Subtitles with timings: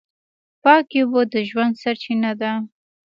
[0.63, 2.51] پاکې اوبه د ژوند سرچینه ده.